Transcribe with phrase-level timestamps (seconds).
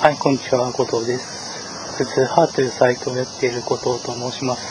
[0.00, 1.26] はい、こんにちは、後藤です。
[1.98, 4.62] 普通ハーというサイトをやっている後藤と申します。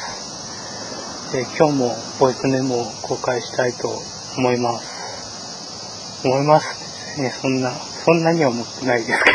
[1.56, 4.02] 今日もボイスメモを公開したいと
[4.40, 6.26] 思います。
[6.26, 7.22] 思います？
[7.22, 7.70] ね、そんな、
[8.04, 9.32] そんなには思ってないですけ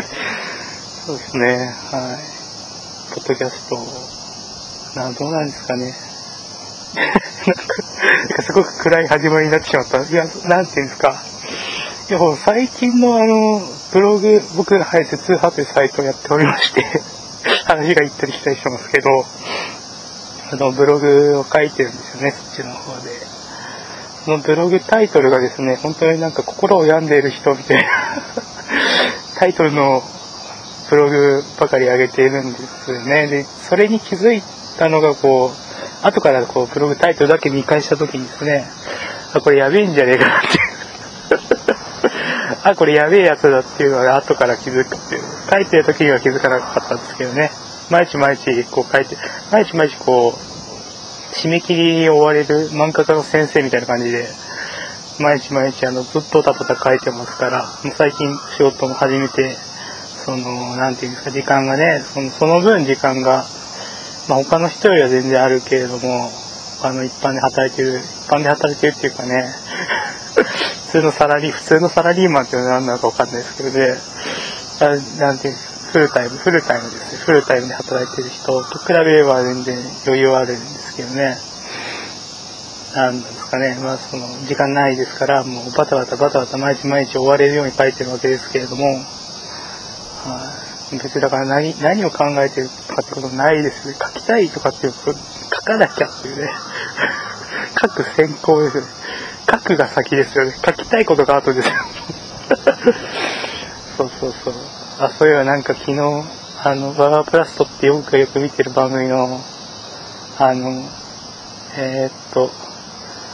[0.00, 0.06] ど。
[1.06, 3.14] そうですね、はい。
[3.14, 3.78] ポッドキャスト、
[4.98, 5.94] な、どうなんですかね？
[6.96, 10.02] なんか、すごく暗い始まりになってしまった。
[10.02, 11.22] いや、なんていうんですか？
[12.08, 13.60] いや、も最近のあの、
[13.96, 16.84] ブログ、僕がはい、通派というサイトをやっておりまして、
[17.64, 19.24] 話が行ったり来たりしてますけど、
[20.52, 23.10] あの、ブログを書いてるんですよね、そっちの方で。
[24.26, 27.88] そのブログタイトルがですね、本当になんか心を病んでいる人みたいな
[29.40, 30.02] タイトルの
[30.90, 33.28] ブログばかり上げているんですよね。
[33.28, 34.42] で、それに気づい
[34.78, 38.68] たのがこう、後からこう、ブログタイトルだけ見返した時にですね、
[39.32, 40.65] あ、これやべえんじゃねえかなって。
[42.68, 45.22] あ、これやべえやつだっていうのが後から気づくっていう。
[45.48, 47.52] 書いてる時には気づかなかったんですけどね。
[47.90, 49.16] 毎日毎日こう書いて、
[49.52, 54.26] 毎日毎日こう、締め切りに追われる漫画家の先生みたいな感じで、
[55.20, 59.56] 毎日毎日あの、ずっとたたた書いてますから、もう最近仕事も始めて、
[60.24, 63.46] その、なんていうんですか、時間がね、そのその分時間が、
[64.28, 66.32] まあ他の人よりは全然あるけれども、
[66.82, 69.46] あの一般で働いてる、一般で働いてるっていうかね、
[70.86, 73.98] 普通のサラリー、普通のサラリーマンっていうのは何なのかわかんないですけどね、
[74.80, 75.56] あなんていう
[75.92, 77.18] フルタイム、フルタイムですね。
[77.18, 81.38] フルタイムで働いてる人と比べれば全然余裕はあるんですけどね。
[82.94, 89.00] なんですかね、まあその、時間ないですから、もうバタバタバタバタ毎日毎日追われるように書いてるわけですけれども、は
[90.62, 93.96] い別にだから何、何を考えてるかってことないですね。
[94.00, 96.48] 書きたいとかっていうこと、書かなきゃっていうね。
[97.82, 98.84] 書く先行ですね。
[99.58, 100.52] 書くが先ですよね。
[100.52, 101.74] 書きたいことが後ですよ。
[103.96, 104.54] そうそうそう。
[104.98, 106.00] あ、そういえばなんか昨日、
[106.62, 109.40] あの、バガープラストって僕がよく見てる番組の、
[110.38, 110.82] あの、
[111.78, 112.50] えーっと、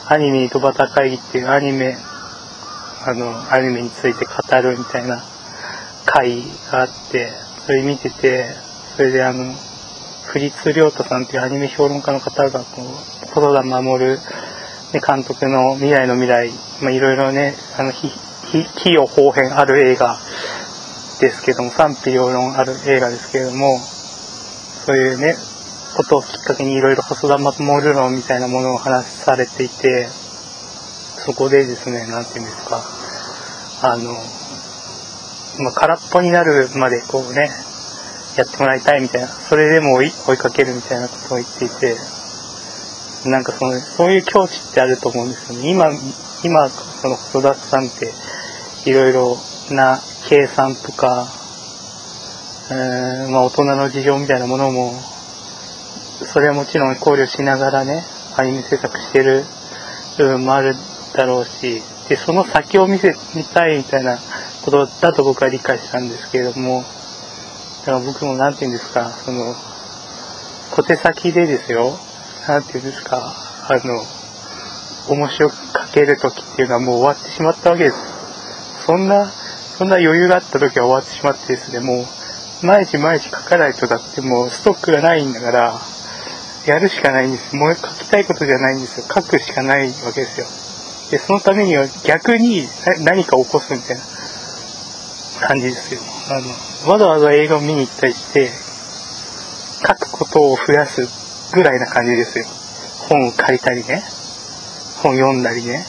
[0.09, 1.97] アニメ井戸端会議っていうアニメ、
[3.05, 5.23] あの、アニメについて語るみたいな
[6.05, 7.33] 会があって、
[7.67, 8.47] それ見てて、
[8.97, 9.55] それであの、
[10.25, 14.19] フリツ亮太さんっていうアニメ評論家の方が、こう、細田守、
[14.93, 16.51] ね、監督の未来の未来、
[16.83, 20.19] まあ、いろいろね、あの、ひ、ひ、器用方変ある映画
[21.21, 23.79] ですけども、賛否両論ある映画ですけれども、
[24.85, 25.37] そういうね、
[25.97, 30.09] ことをきっかけにいろいろ細田守論みたいなものを話されていて、
[31.25, 32.83] そこでですね、なんていうんですか、
[33.83, 34.13] あの、
[35.59, 37.51] まあ、空っぽになるまでこうね、
[38.37, 41.97] やってもらいたいみたいな、それでも追いかけるみたいなことを言っていて、
[43.25, 45.71] なんかその、そういう境地ってあると思うんですよね。
[45.71, 45.91] 今、
[46.43, 48.13] 今、その細田さんって、
[48.85, 49.39] いろいろ
[49.71, 51.29] な計算とか、
[52.71, 54.95] えーまあ大人の事情みたいなものも、
[56.33, 58.05] それはもちろん考慮しながらね、
[58.37, 59.45] アニメ制作してる
[60.19, 60.75] 部分もある
[61.15, 64.19] だろうし、で、その先を見せ、見たいみたいな
[64.65, 66.85] ことだと僕は理解したんですけれども、
[67.81, 69.55] だから僕もなんて言うんですか、その、
[70.71, 71.99] 小手先でですよ、
[72.49, 73.35] なんて言うんですか、
[73.69, 74.05] あの、
[75.09, 77.97] 面白く書ける時っていうのはもう終わってしまったわけです。
[78.85, 79.31] そんな、
[79.79, 85.81] そんな余裕があった時は終わってしまってですね、もう、毎日毎日書かないとだってもうストックがないんだから、
[86.67, 87.55] やるしかないんです。
[87.55, 89.07] もう書きたいことじゃないんですよ。
[89.13, 90.47] 書くしかないわけですよ。
[91.11, 92.69] で、そのためには逆に
[93.01, 94.03] 何か起こすみたいな
[95.47, 96.01] 感じですよ。
[96.29, 96.41] あ
[96.87, 98.51] の、わざわざ映画を見に行ったりして、
[99.87, 101.22] 書くことを増やす
[101.53, 102.47] ぐらいな感じですよ。
[103.09, 104.03] 本を借りたりね。
[105.03, 105.85] 本読んだりね。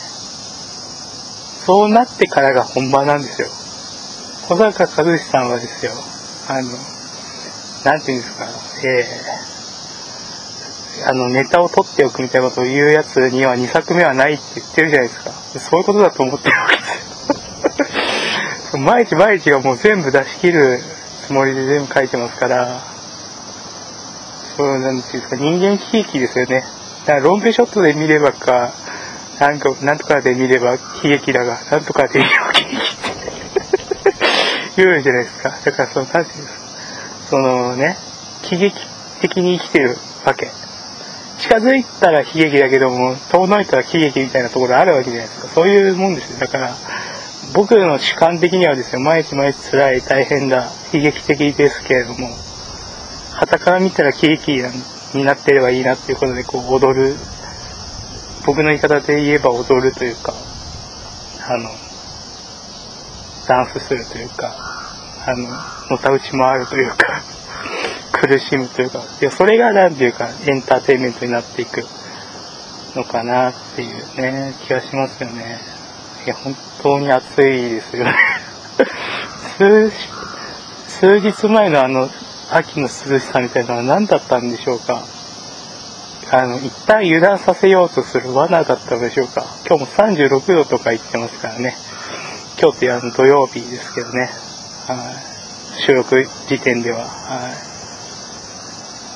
[1.65, 3.47] そうなってからが本番なんですよ。
[4.49, 5.93] 小坂和志さんはですよ、
[6.49, 6.67] あの、
[7.85, 8.45] なんていうんですか、
[8.85, 15.31] えー、あの、ネタを取っておくみたいなことを言うやつには2作目はないって言ってるじゃないですか。
[15.59, 16.89] そういうことだと思ってるわけです
[18.75, 18.79] よ。
[18.83, 20.81] 毎日毎日がもう全部出し切る
[21.25, 22.92] つもりで全部書いてますから、
[24.55, 26.63] そうなんていうんですか、人間喜劇ですよね。
[27.05, 28.71] だからロングショットで見ればか、
[29.39, 32.83] なんか、なんとかで見れば悲劇だが、なんとかで見れば喜劇って
[34.77, 35.57] 言うじゃないですか。
[35.65, 36.65] だからその、なんていうんですか、
[37.29, 37.97] そのね、
[38.43, 38.79] 喜劇
[39.21, 40.51] 的に生きてるわけ。
[41.39, 45.47] 近づいたら悲劇だけども、遠のいたら喜劇みたいなところあるわけじゃないですか。
[45.47, 46.39] そういうもんですよ。
[46.39, 46.75] だから、
[47.53, 52.29] 僕の主観的にはですよ、毎日毎日辛い、大変だ、悲劇的ですけれども、
[53.35, 54.63] 旗から見たら喜劇
[55.13, 57.15] になってればいいなっていうことで、こう、踊る、
[58.45, 60.33] 僕の言い方で言えば踊るというか、
[61.47, 61.69] あの、
[63.47, 64.55] ダンスするというか、
[65.25, 65.47] あの、
[65.89, 67.21] のたうちもあるというか
[68.13, 71.85] 苦しむというか、いや、それがなんていうか、エンターテインメントになっていく
[72.95, 75.59] のかなっていうね、気がしますよね。
[76.25, 78.15] いや、本当に暑いですよね
[79.57, 79.91] 数、
[80.87, 82.09] 数日前のあの、
[82.55, 85.03] 秋の涼しさみたいなのは何だったんでしょうか？
[86.31, 89.45] あの、一旦油断させようとする罠だったのでしょうか？
[89.67, 91.75] 今日も36度とか言ってますからね。
[92.61, 94.29] 今日って土曜日ですけどね。
[94.87, 95.11] は
[95.77, 95.81] い。
[95.85, 97.05] 収録時点では。
[97.05, 97.49] は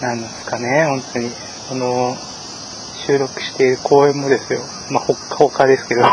[0.02, 0.04] い。
[0.04, 1.32] なんですかね、本当に。
[1.70, 2.18] この、
[3.06, 4.62] 収録している公演もですよ。
[4.90, 6.02] まあ、ほっかほかですけど。
[6.04, 6.12] ほっ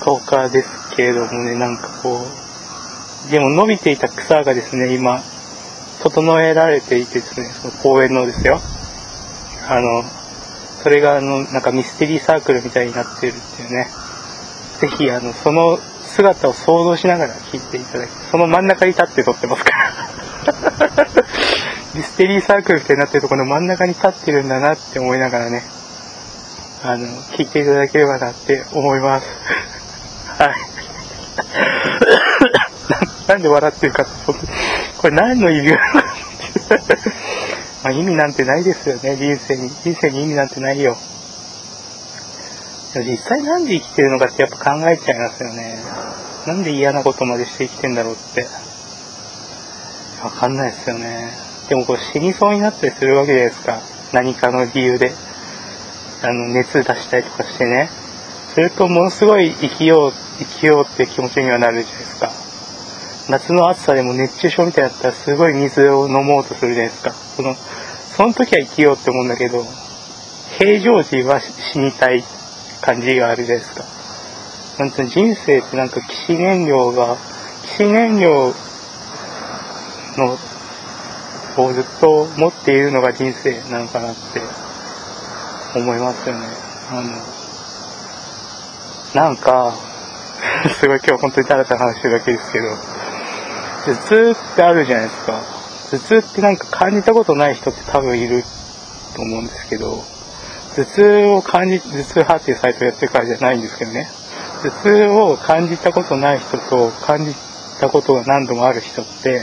[0.00, 2.20] かほかですけれどもね、なんかこ
[3.28, 5.22] う、でも伸びていた草がですね、今、
[6.12, 8.60] 整えられていてですね、その公園のですよ。
[9.66, 10.04] あの、
[10.82, 13.88] それがあの、なんかミステリーサークルみたいになってるっていうね。
[14.80, 21.12] ぜひ、あの、その姿を想像しながら聞いていただき、その真ん中に立って撮ってますから。
[21.94, 25.62] ミステリーサークルみたいになってるところの真ん中に立ってるんだなって思いながらね、
[26.82, 29.26] あの、聞いていただければなって思います。
[30.38, 30.54] はい。
[33.28, 34.12] なんで笑ってるかって、
[35.02, 36.16] これ何の意味があるか
[37.82, 39.68] まあ意味なんてないですよね、人生に。
[39.68, 40.96] 人生に意味なんてないよ。
[42.94, 45.78] 実際なんで生きてるのかってやっぱ考えちゃいますよね。
[46.46, 48.46] なんで嫌なことまでして生きてんだろうって。
[50.22, 51.32] わかんないですよね。
[51.68, 53.80] でもこう死にそうになったりするわけじゃないですか。
[54.12, 55.12] 何かの理由で。
[56.22, 57.90] あの、熱出したりとかしてね。
[58.54, 62.41] するとものすごい生きよう、生きようって気持ちにはなるじゃないですか。
[63.28, 67.12] 夏の暑さでも熱中症みたいだったらすごい水を飲もうとするじゃないですか。
[67.12, 67.54] その、
[68.16, 69.64] その時は生きようって思うんだけど、
[70.58, 72.24] 平常時は死にたい
[72.80, 73.84] 感じがあるじゃないですか。
[74.78, 77.16] なんて人生ってなんか騎士燃料が、
[77.62, 78.54] 騎士燃料
[80.16, 80.38] の、
[81.58, 84.40] をずっと持っているのが人生なのかなって
[85.78, 86.46] 思いますよね。
[86.90, 87.02] あ
[89.14, 89.74] の、なんか、
[90.80, 92.91] すごい今日本当にただただ話してるだけですけど、
[93.84, 95.42] 頭痛ってあるじゃないですか。
[95.90, 98.44] 頭痛ってなんか感じたことない人って多分いる
[99.14, 100.04] と思うんですけど、
[100.76, 104.08] 頭痛を感じ、頭痛派っていうサイトやってるからじゃないんですけどね。
[104.62, 107.34] 頭痛を感じたことない人と感じ
[107.80, 109.42] たことが何度もある人って、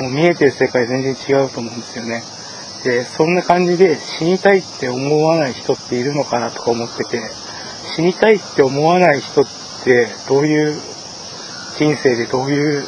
[0.00, 2.22] もう見えてる世界全然違うと思うんですよね。
[2.84, 7.20] で、そんな感じで死にたいって思わない人っているのかなとか思ってて、
[7.94, 9.44] 死にたいって思わない人っ
[9.84, 10.80] てどういう
[11.76, 12.86] 人生でどういう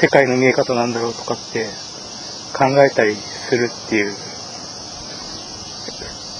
[0.00, 1.66] 世界の見え方なんだろうとかって
[2.56, 4.14] 考えたりするっていう。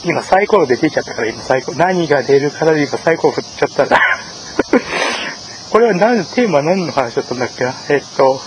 [0.03, 4.01] 今サイコロで出ちゃったから今サイコロ、何が出るからで今サイコロ振っちゃったら。
[5.71, 7.65] これは何、テーマ何の話だったんだっけ？
[7.65, 8.41] なえっと、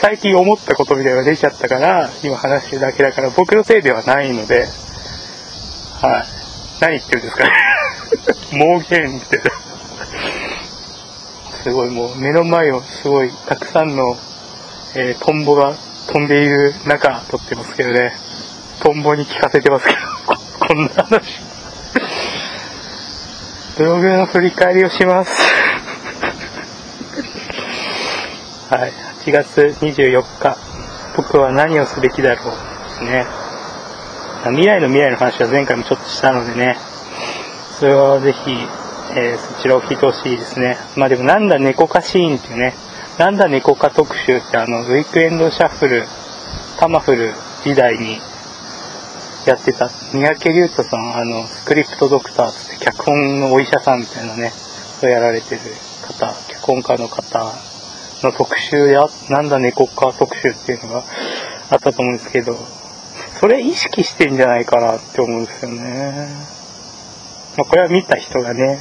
[0.00, 4.68] 最近思ったことみたいなのが出ちゃったから、今話してるだけだから僕のせいではないので、
[6.00, 6.26] はい。
[6.80, 7.44] 何言ってるんですか？
[7.44, 7.50] ね
[8.52, 9.50] 盲言みたいな。
[11.64, 14.16] すごいもう目の前をすごいたくさんの、
[14.96, 15.76] えー、トンボが
[16.08, 18.10] 飛んでいる中撮ってますけどね。
[18.82, 20.00] トンボに聞かせてますけど。
[20.66, 21.40] こんな話。
[23.78, 25.30] ブログの振り返りをします。
[28.68, 28.92] はい。
[29.24, 30.56] 8月24日。
[31.16, 32.46] 僕は何をすべきだろう
[32.88, 33.28] ですね。
[34.46, 36.76] 未来の未来の話は前回もちょっとしたのでね。
[37.78, 38.58] それはぜひ、
[39.14, 40.78] えー、そちらを聞いてほしいですね。
[40.96, 42.74] まあでもなんだ猫化シーンっていうね。
[43.20, 46.06] なんだ猫化特集ってあの、ウィークエンドシャッフル、
[46.78, 48.16] タマフル時代に
[49.46, 54.52] やってた、三宅龍太さん、あの、スクリプトドクターって脚本のお医者さんみたいなね、
[55.02, 55.60] をやられてる
[56.00, 57.52] 方、脚本家の方
[58.22, 61.04] の特集であ、なんだ猫か特集っていうのが
[61.68, 62.56] あったと思うんですけど、
[63.38, 66.26] それ意識してんじゃないかなって思うんですよね。
[67.58, 68.80] まあ、これは見た人がね、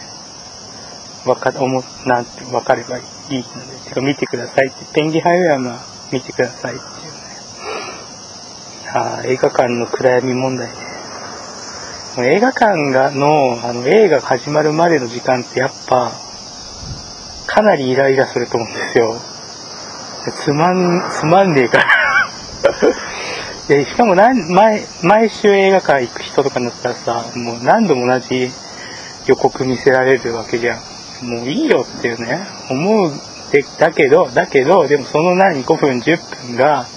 [1.25, 5.79] わか、思、なんて、わかればいいので、てか見てくださいって、ペンギンハイウェアが
[6.11, 7.19] 見てくださいっていう、ね
[8.91, 10.73] あ映画館の暗闇問題ね。
[12.17, 16.11] 映画館がの、あの、映画始まるまでの時間ってやっぱ、
[17.45, 19.15] かなりイライラすると思うんですよ。
[20.43, 21.85] つまん、つまんねえから
[23.67, 28.51] で、しかも毎、毎週映画館行く人とかになったらさ、もう何度も同じ
[29.27, 30.88] 予告見せられるわけじゃん。
[31.21, 33.11] もういいよっていうね、思う
[33.51, 36.87] で、だけど、だけど、でもその何、5分、10分が、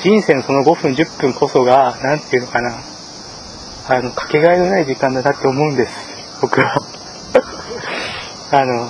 [0.00, 2.78] 人生のその5分、10分こそが、なんていうのかな、
[3.88, 5.92] あの、かけがえのない時間だなって思うんです。
[6.40, 6.82] 僕は。
[8.52, 8.88] あの、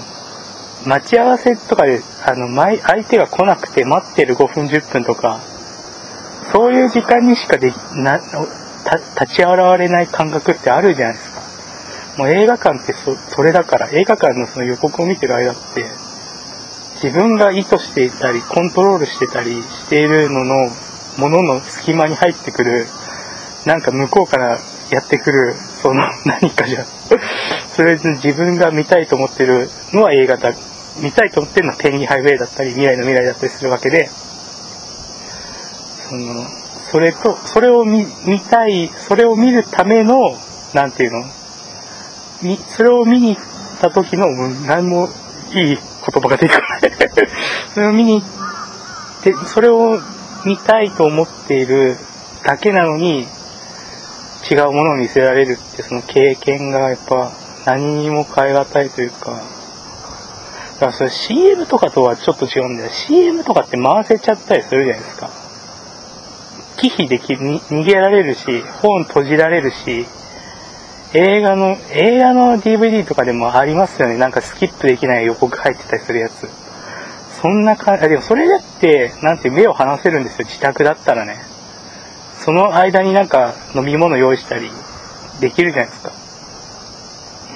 [0.84, 5.40] 待ち合わせとかで、あの、前、相手が来なくて待ってる5分10分とか、
[6.52, 8.20] そういう時間にしかで、な、
[9.18, 11.25] 立ち現れない感覚ってあるじゃないですか。
[12.16, 15.84] もう映画館ってそそれだから、映画館のその予告を見てる間って、
[17.02, 20.70] 自分が意図していたり、コントロールしてたりしているのの、
[21.18, 22.86] ものの隙間に入ってくる、
[23.66, 24.58] なんか向こうから
[24.90, 26.84] やってくる、その 何かじゃ、
[27.76, 30.52] それで自分が見たいと思ってるのは映画だ、
[30.98, 34.08] 見たいと思ってるのは天気ハイウェイだったり、未来の未来だったりするわけで、
[36.08, 36.46] その、
[36.90, 40.38] それと、それを見、見たい、それを見るための、
[40.72, 41.24] なんていうの
[42.42, 43.44] み、それを見に行っ
[43.80, 45.08] た時の、もう何も
[45.52, 46.92] いい言葉が出てこない
[47.74, 50.00] それを見に行って、それを
[50.44, 51.96] 見たいと思っている
[52.44, 53.26] だけなのに、
[54.48, 57.32] 違うものを見せられるって、その経験がやっぱ
[57.64, 59.32] 何にも変え難いというか、
[60.74, 62.90] だからそれ CM とかとはちょっと違うんだよ。
[62.90, 65.30] CM とかって回せちゃったりするじゃないですか。
[66.76, 70.06] 忌避できる、逃げられるし、本閉じられるし、
[71.16, 74.18] 映画の、映画の DVD とかでもありますよね。
[74.18, 76.46] なんかスキップできない予告入ってたりするやつ。
[77.40, 80.46] そんな感じ、でもそれだって、なんて目を離せるんですよ。
[80.46, 81.38] 自宅だったらね。
[82.44, 84.70] その間になんか飲み物用意したり
[85.40, 86.12] できるじゃないですか。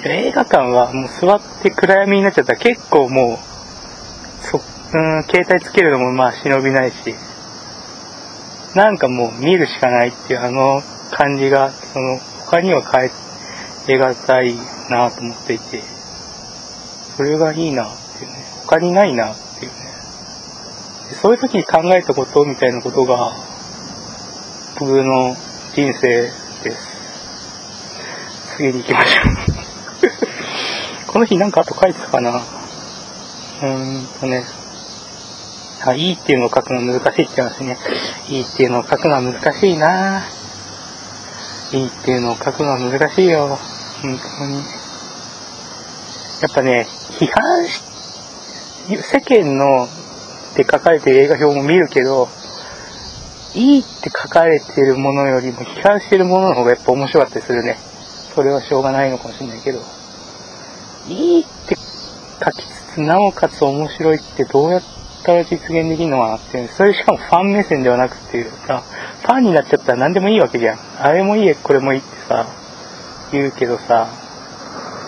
[0.05, 3.37] 映画館はもう座って暗闇になっちゃったら結構もう、
[4.43, 4.59] そ、う
[5.19, 7.13] ん、携帯つけるのもまあ忍びないし、
[8.75, 13.11] なんかもう見るしかないっていうあの感じが、その他には変え、
[13.87, 14.55] 描たい
[14.89, 15.83] なと思っていて、
[17.17, 19.77] それがいいなっていうね、他にないなっていうね。
[21.21, 23.33] そういう時に考えたことみたいなことが、
[24.79, 25.35] 僕の
[25.73, 26.31] 人生
[26.63, 26.91] です。
[28.57, 29.25] 次に行きましょう
[31.11, 32.31] この日なんかあと書いてたかな？
[32.31, 34.43] うーんとね、
[35.83, 37.77] あ、いいっていうのを書くの難しいって言いますね。
[38.27, 40.23] いいっていうのを書くのは難しいな
[41.73, 43.57] いいっていうのを書くのは難しいよ。
[44.01, 44.55] 本当に。
[46.41, 46.87] やっぱね、
[47.19, 47.81] 批判し、
[48.87, 49.87] 世間の
[50.55, 52.27] で書かれてる映画表も見るけど、
[53.53, 57.77] いいって書かれてるものよりも批判してるものの方がやっぱ面白かったりするね。
[58.33, 59.79] それはしょうがないのかもしれないけど。
[61.07, 64.81] いいって書きつつ、なおかつ面白いってどうやっ
[65.23, 66.69] たら実現できるのかなっていう。
[66.69, 68.83] それしかもファン目線ではなくていうさ、
[69.21, 70.79] ファンになっちゃったら何でもいいわけじゃん。
[70.99, 72.47] あれもいい、これもいいってさ、
[73.33, 74.09] 言うけどさ、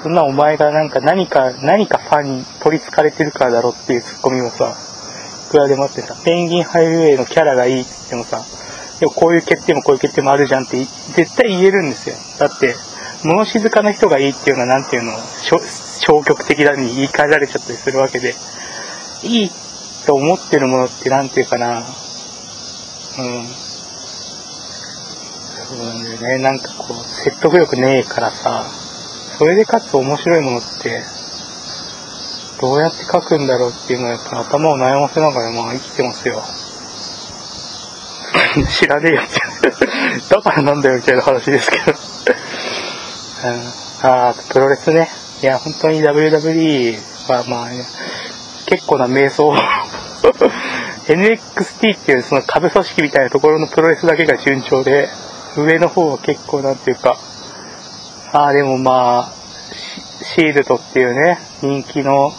[0.03, 4.75] そんなお前がなんか何か、何かファンに取り憑かれてるからだろっていうツッコミもさ、
[5.47, 8.43] いくらでもあってさ、ペンギンハイウェイのキャラがいいって言ってもさ、
[8.99, 10.77] でもこういう欠点もこういう欠点もあるじゃんって
[11.13, 12.15] 絶対言えるんですよ。
[12.37, 12.75] だって、
[13.23, 18.35] 物静かな人がいいっていうのはなんていうの、消極的だに言い換えられちゃったりするわけで、
[19.23, 19.51] いい
[20.05, 21.83] と思ってるものってなんていうかな、
[23.19, 23.62] うん。
[25.75, 26.37] そうなんだよね。
[26.37, 28.65] なんかこう、説得力ねえからさ、
[29.37, 31.01] それでかつ面白いものって、
[32.61, 36.43] どうやって書くんだろうっていうのはやっぱ頭を悩ませながらまあ生きてますよ。
[38.69, 39.41] 知らねえよって
[40.29, 45.09] だからなんだよみたいな話ですけどうん、ああ、プロレスね。
[45.41, 46.97] いや、本当に WWE
[47.29, 47.69] はまあ、
[48.67, 49.53] 結構な瞑想
[51.07, 55.09] NXT っていうその株組織みたいなところのプロレスだけが順調で、
[55.57, 57.17] 上の方は結構なんていうか、
[58.31, 59.33] ああ、でもまあ、
[60.23, 62.31] シールドっていうね、人気の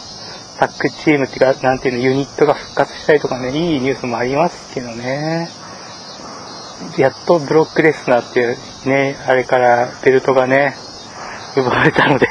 [0.57, 5.49] タッグチームっていうか、なんていうの、ユニットが復活したりとかね、いいニュースもありますけどね。
[6.97, 10.75] やっとブロックレスナーっていうね、あれからベルトがね、
[11.55, 12.27] 奪われたので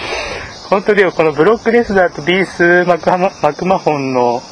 [0.70, 4.42] 本当でもこのブロックレスナーとビースマクママクマホンの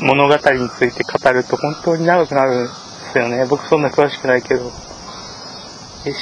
[0.00, 2.68] 物語について語ると本当に長くなる
[3.12, 3.46] ですよね。
[3.46, 4.70] 僕そんな詳しくないけど。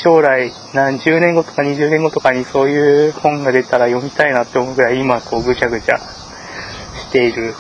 [0.02, 7.56] 将来何十年後とか20年後とかにそういう本が出たら読みたいなって思うぐらい今こうぐちゃぐちゃしているし、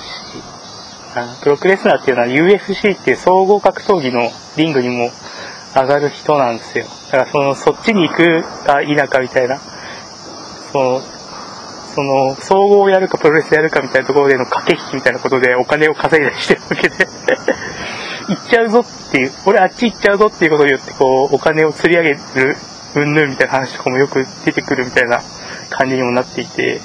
[1.14, 5.10] あプロクレスナーっていうのは UFC っていう総合格闘技のリングにも
[5.74, 6.84] 上がる人なんですよ。
[7.10, 9.58] だからそのそっちに行くか否かみたいな、
[10.72, 11.02] その
[11.90, 17.06] その、総合をやるかプロレスやるかみたいなところでの駆け引きみたいなことでお金を稼いだりしてるわけで
[18.30, 22.10] 行っちゃうぞっていう、俺あっち行っちゃうぞっていうことによって、こう、お金を釣り上げ
[22.40, 22.56] る、
[22.94, 25.22] うんぬんみたいな話とかもよく出てくるみたいな
[25.70, 26.80] 感じにもなっていて、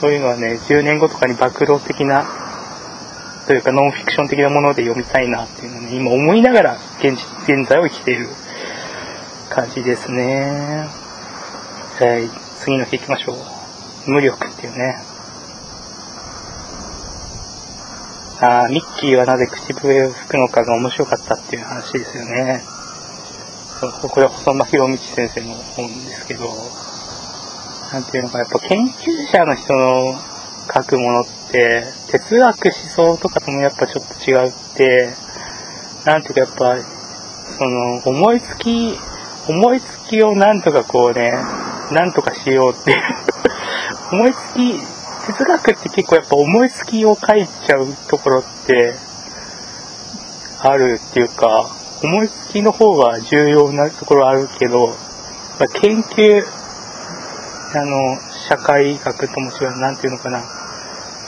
[0.00, 2.24] そういうのはね、10年後とかに暴露的な、
[3.46, 7.14] というかノンフィクション的なもので読みたいなっていうのをね、今思いながら現
[7.48, 8.28] 現在を生きている
[9.48, 10.86] 感じですね。
[11.98, 13.36] はい、次の日行きましょう。
[14.10, 15.09] 無力っていうね。
[18.42, 22.62] あミッキーはなぜ口笛を吹くのかが面白かったっていう話ですよね。
[23.80, 26.48] そうこれは細間博道先生の本ですけど、
[27.92, 30.14] なんていうのか、やっぱ研究者の人の
[30.72, 35.10] 書くものって、哲学思想とかともやっぱちょっと違うって、
[36.04, 36.82] なんていうかやっぱ、
[37.58, 38.98] その、思いつき、
[39.48, 41.32] 思いつきをなんとかこうね、
[41.90, 43.00] なんとかしようっていう
[44.12, 48.94] 思いつき、哲学って結構やっぱ思いつきを書いちゃうところって
[50.60, 51.70] あるっていうか、
[52.02, 54.94] 思いつきの方が重要なところあるけど、
[55.74, 56.42] 研究、
[57.74, 60.42] あの、社会学とも違う、なんていうのかな、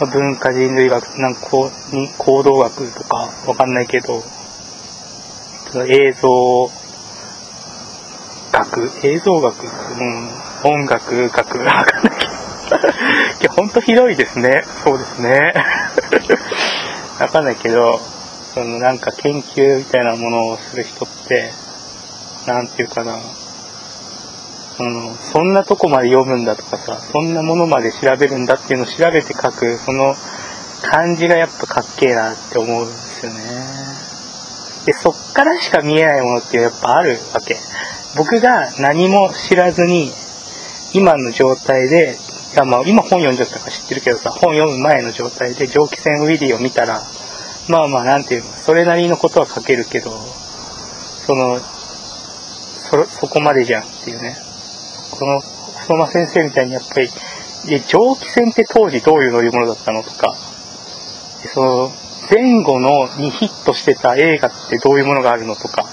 [0.07, 4.23] 文化人類学、なんかこう、に行動学とかわかんないけど、
[5.87, 6.71] 映像
[8.53, 12.22] 学、映像学、うん、音楽学、わかんない。
[13.41, 14.65] いや、ほんとひどいですね。
[14.85, 15.53] そうですね。
[17.21, 18.01] わかんないけど、
[18.55, 21.53] そのなんか研究みたいなものをする人って、
[22.47, 23.17] なんていうかな、
[24.81, 30.15] うん、そんなとこまで読むんだとかさ、そんなものまで調べるんだっていうのを調べて書く、その
[30.83, 33.41] 感じがやっぱかっけえなって思うんですよね。
[34.87, 37.57] で、そっからしか見えないものってやっぱあるわけ。
[38.17, 40.11] 僕が何も知らずに、
[40.93, 42.19] 今の状態で、
[42.55, 47.03] やまあ今本読んじゃったか知ってるけどさ、本読む前の状態で蒸気船ウィリーを見たら、
[47.69, 51.61] まあまあ、なんていうの、それなりのことは書けるけど、その、
[52.91, 54.37] そ、そこまでじゃんっていうね。
[55.13, 57.09] この、相馬先生みたいにやっぱり、
[57.67, 60.37] で、蒸気船って当時どういう乗り物だったのとか、
[61.55, 61.93] その、
[62.31, 65.89] 前後のにヒットしてた映画ってどういうものがあるのとか、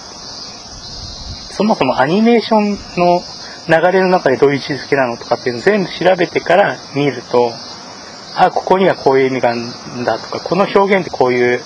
[1.52, 3.24] そもそもアニメーションの
[3.70, 7.54] 流れの中でどういう位置づけなのとかっていうのを全部調べてから見ると、
[8.36, 9.62] あ、ここにはこういう意味がある
[10.02, 11.62] んだとか、この表現ってこういう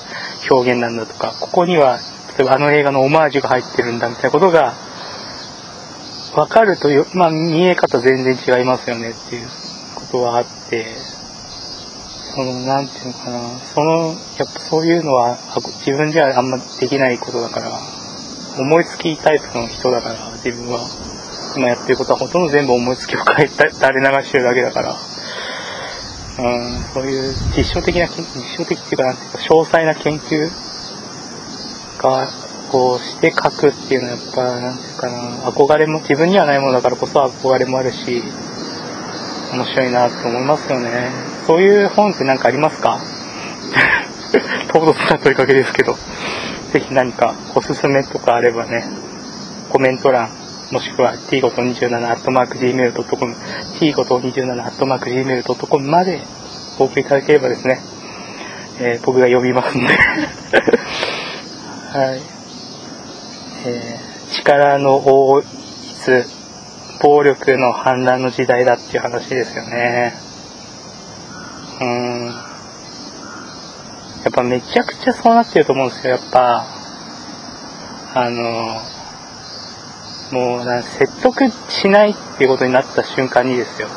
[0.51, 1.99] 表現なんだとか、ここには、
[2.37, 4.73] 例えばあの映画のオマージュが入ってるんだみたいなことが、
[6.35, 9.47] 分かるとまあ、見え方全然違いますよねっていう
[9.95, 10.87] ことはあって、
[12.35, 15.37] その、なんていうのかな、その、やっぱそういうのは、
[15.85, 17.79] 自分じゃあんまできないことだから、
[18.59, 21.12] 思いつきタイプの人だから、自分は。
[21.55, 24.95] 今やってることはほとんど全部思いつきを変えた、垂れ流してるだけだから。
[26.39, 28.23] うん、そういう実証的な、実
[28.57, 30.49] 証的っていうか、なんていうか、詳細な研究
[31.99, 32.27] が、
[32.71, 35.13] こうして書くっていうのはやっぱ、なんていうかな、
[35.51, 38.23] 憧れも、自分にはないものだからこそ憧れもあるし、
[39.53, 41.11] 面白いなと思いますよね。
[41.45, 42.99] そういう本って何かありますか？
[44.71, 45.95] 唐突な問いかけですけど、
[46.71, 48.83] ぜひ何かおすすめとかあればね、
[49.69, 50.29] コメント欄、
[50.73, 53.35] もしくは t ごと2 7アットマーク g m a i l c o m
[53.79, 56.23] t ごと2 7アットマーク g m a i l c o m まで
[56.79, 57.79] お送りいただければですね、
[58.79, 59.87] えー、僕が読みますんで
[61.93, 62.21] はい。
[63.67, 66.25] えー、力の応一、
[67.03, 70.15] 暴力の反乱の時代だっていう話ですよね。
[71.81, 72.25] うん。
[72.25, 72.33] や
[74.29, 76.65] っぱめちゃくちゃそうなってると思うんですよ、やっぱ。
[78.15, 78.92] あの、
[80.33, 83.87] もうな説得しないっていうことになった瞬間にですよ。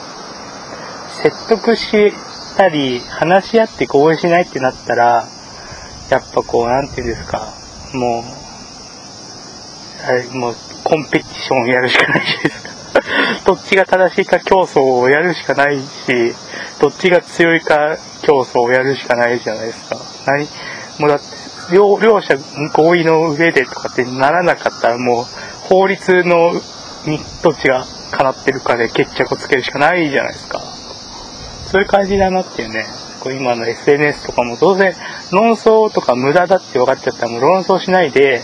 [1.23, 2.13] 説得し
[2.59, 5.27] たり、話し合って合意しないってなったら、
[6.11, 7.55] やっぱこう、なんていうんですか、
[7.95, 8.23] もう、
[10.07, 12.71] あれ、もう、コンペティションをやるしかないじゃないですか。
[13.47, 16.35] どっちが正しいか競争をやるしかないし、
[16.81, 19.97] どっちが強いか競争をやるしかないじゃないですか。
[20.27, 20.47] 何
[20.99, 21.25] もうだって、
[21.73, 22.37] 両両者
[22.75, 25.27] 合意の上でとかってならなかったらもう、
[25.69, 26.53] 法律の
[27.07, 30.61] にどっちが叶ってるかで決着をつけるしかないじゃないですか。
[31.67, 32.87] そういう感じだなっていうね。
[33.21, 34.95] こう今の SNS とかも当然
[35.33, 38.43] 論争とか無駄だって分かっちゃったらもう論争しないで、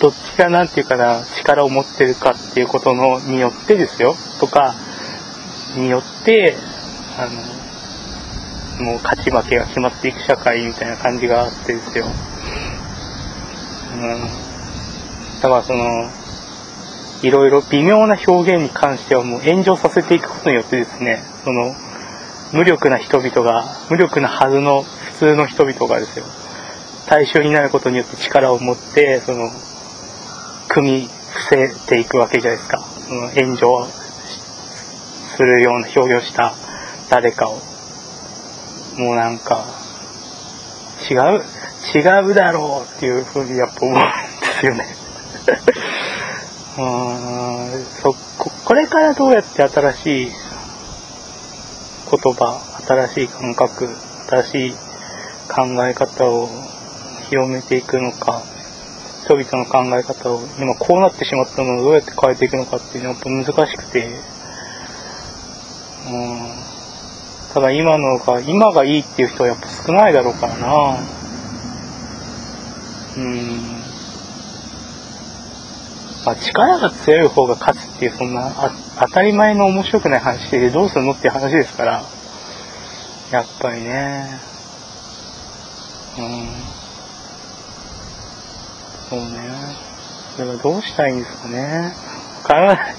[0.00, 4.74] どっちがなんていうかな、力を持ってるかっていうことの、によってですよ、とか、
[5.76, 6.56] によって、
[7.16, 7.26] あ
[8.80, 12.06] の、もう勝ち負けが決まっていく社会みたいな感じがあってですよ。
[13.94, 14.28] うん。
[15.40, 16.10] だからその、
[17.22, 21.74] いろいろ微妙な表現に関してはもう炎上させていくことによってですね、その、
[22.52, 26.24] 無力な人々が、無力なはずの普通の人々がですよ、
[27.06, 29.50] 対象になることによって力を持って、その、
[30.68, 32.86] 組み伏せていくわけじゃないですか。
[33.08, 33.86] その炎上
[35.36, 36.54] するような表現をした
[37.10, 37.60] 誰かを。
[38.96, 39.64] もうなんか、
[41.10, 41.42] 違う、
[41.94, 44.06] 違うだろうっていうふうにやっぱ思うんで
[44.60, 44.86] すよね。
[46.78, 50.30] うんそここれからどうやって新しい
[52.10, 53.88] 言葉新しい感覚
[54.28, 54.72] 新しい
[55.48, 56.48] 考え方を
[57.30, 58.42] 広めていくのか、
[59.24, 64.08] 人々の考え方を、今こうなってしまったのをどうやって変えていくのかっていうのはやっぱ難しくて、
[66.06, 66.50] うん。
[67.52, 70.98] ただ今のが、今がいいっていう人はやっぱ少ないだろうからな。
[73.16, 73.77] うん。
[76.28, 78.52] まあ、力が強い方が勝つっていう、そんな
[79.00, 82.02] 当たり前の面白くない話でどうするのっていう話ですから、
[83.30, 84.28] やっぱりね、
[86.18, 86.48] うん。
[89.08, 89.26] そうね。
[90.36, 91.94] それはどうしたいんですかね。
[92.42, 92.94] わからない。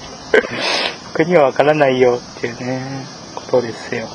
[1.12, 4.08] 僕にはわからないよっていうね、ことですよ。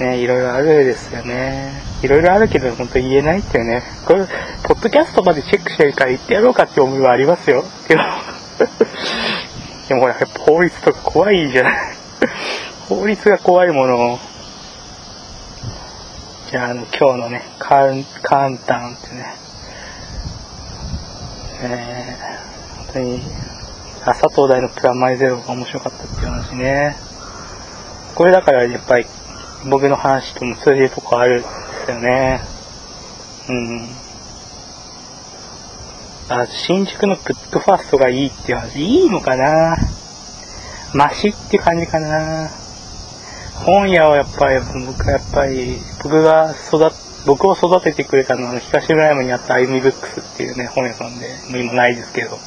[0.00, 1.82] ね、いろいろあるですよね。
[2.02, 3.82] いろいろあるけど、本当言えないっていうね。
[4.06, 4.26] これ、
[4.68, 7.64] ポッドキャストまでチェックしてるから言ってやろうかって思いはありますよ。
[7.88, 8.02] けど
[9.88, 11.72] でもほら、やっぱ法律とか怖いじゃない。
[12.86, 14.18] 法律が怖いもの。
[16.50, 19.34] じゃあ、あの、今日のね、カーン、カーンタンってね、
[21.62, 23.22] えー、本当に、
[24.04, 26.94] 佐藤大のプラマイゼロが面白かったっていう話ね。
[28.14, 29.06] これだからやっぱり
[29.64, 31.48] 僕の話とも通じるとこあるんで
[31.86, 32.42] すよね。
[33.48, 34.07] うん。
[36.30, 39.76] あ、新宿のプットファーストがいいっていう話、いいのかな？
[40.92, 42.50] マシって感じかな。
[43.64, 46.90] 本屋はやっぱり、僕はやっぱり、僕が育
[47.26, 52.38] 僕を育ててくれたのは、東村山にあった歩みブックスっていうね、本屋さんで、もう今ないですけど、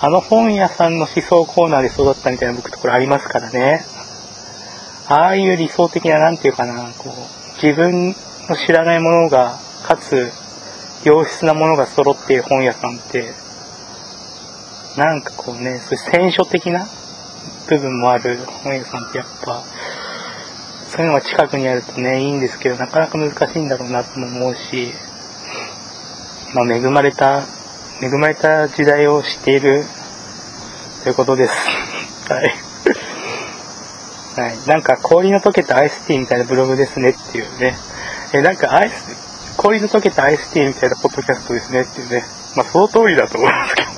[0.00, 3.84] あの本屋さんの思想コーナーで育ったみたいな僕ところありますからね。
[5.08, 7.12] ああいう理想的な、なんていうかな、こう、
[7.62, 8.14] 自分
[8.48, 10.32] の知らないものが、かつ、
[11.04, 13.32] 良質なものが揃っている本屋さんって、
[14.96, 16.86] なんかこうね、そういう選書的な
[17.68, 19.62] 部分もある本屋さんってやっぱ、
[20.90, 24.92] そういうのが近くにあるとね、いいんですけど、なかなか難しいんだろうなとも思うし、
[26.54, 27.44] まあ、恵まれた、
[28.02, 29.84] 恵まれた時代を知っている
[31.04, 31.52] ということです。
[32.32, 32.54] はい。
[34.36, 34.58] はい。
[34.66, 37.76] なんか氷の溶けたアイスティーみたいなブログですねっていうね。
[38.32, 39.27] え、なんかアイス、
[39.58, 42.22] 氷の溶けたアイスティーみたいなポッドキャストですねっていうね。
[42.56, 43.88] まあ、その通りだと思いますけど。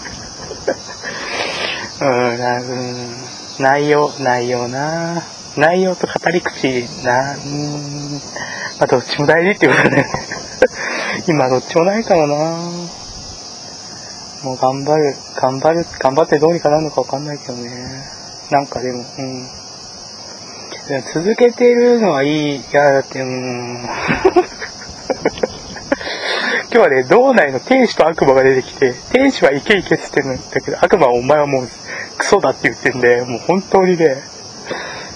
[2.00, 3.16] うん、な、うん、
[3.58, 5.22] 内容、内容な
[5.56, 6.66] 内容と語り口
[7.04, 10.06] な、うん、まあ、どっちも大事っていうことね。
[11.28, 12.36] 今どっちもないかもな
[14.44, 18.02] もう頑張る、頑張る、頑張ってどうにかなるのかわかんないけどね。
[18.50, 19.46] なんかでも、うん。
[21.12, 22.56] 続けてるのはいい。
[22.56, 23.84] いや、だって、うん。
[26.72, 31.68] 今日はね、道内の天使と悪魔が出てきて、天使はイケイケって言ってるんだけど、悪魔はお前はもう
[32.16, 34.22] クソだって言ってんで、もう本当にね、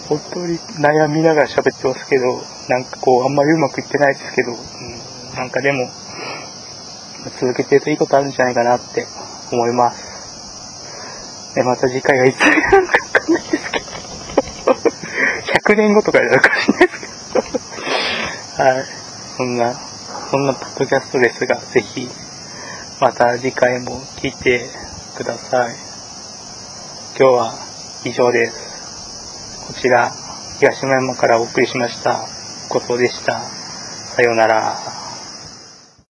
[0.08, 5.88] 本当に悩みながら喋ってますけど、なんかこう、あんまりうまくいってないですけど、うん、なんかでも、
[7.38, 9.06] 続けてるといいことあるんじゃないかなって
[9.52, 11.54] 思います。
[11.54, 13.86] で、また次回がいつになるかわかんないですけど、
[15.70, 17.38] 100年後とかになるかもしれないですけ
[18.58, 18.84] ど、 はい。
[19.36, 19.93] そんな、
[20.34, 22.08] そんなポッドキャストですが、ぜひ、
[23.00, 24.66] また次回も聞いて
[25.16, 25.76] ください。
[27.16, 27.54] 今日は
[28.04, 29.64] 以上です。
[29.68, 30.10] こちら、
[30.58, 32.26] 東山からお送りしました。
[32.68, 33.42] 後藤でした。
[34.16, 35.03] さようなら。